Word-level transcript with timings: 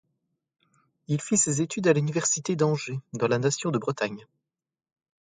Il 1.07 1.21
fit 1.21 1.37
ses 1.37 1.61
études 1.61 1.85
à 1.85 1.93
l'université 1.93 2.55
d'Angers, 2.55 3.01
dans 3.13 3.27
la 3.27 3.37
nation 3.37 3.69
de 3.69 3.77
Bretagne. 3.77 4.25